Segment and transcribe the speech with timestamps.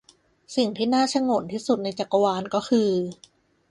[0.55, 2.89] สิ่งที่น่าฉงนที่สุดในจักรวาลก็คือ